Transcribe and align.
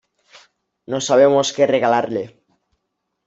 No 0.87 0.99
sabemos 1.07 1.53
qué 1.53 1.67
regalarle. 1.67 2.23